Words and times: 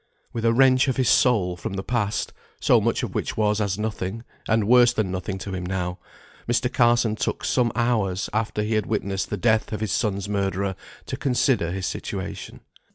With 0.33 0.45
a 0.45 0.51
wrench 0.51 0.87
of 0.87 0.97
his 0.97 1.09
soul 1.09 1.55
from 1.55 1.73
the 1.73 1.83
past, 1.83 2.33
so 2.59 2.81
much 2.81 3.03
of 3.03 3.13
which 3.13 3.37
was 3.37 3.61
as 3.61 3.77
nothing, 3.77 4.23
and 4.47 4.67
worse 4.67 4.93
than 4.93 5.11
nothing 5.11 5.37
to 5.37 5.53
him 5.53 5.63
now, 5.63 5.99
Mr. 6.49 6.73
Carson 6.73 7.15
took 7.15 7.45
some 7.45 7.71
hours, 7.75 8.27
after 8.33 8.63
he 8.63 8.73
had 8.73 8.87
witnessed 8.87 9.29
the 9.29 9.37
death 9.37 9.71
of 9.71 9.79
his 9.79 9.91
son's 9.91 10.27
murderer, 10.27 10.75
to 11.05 11.17
consider 11.17 11.71
his 11.71 11.85
situation. 11.85 12.61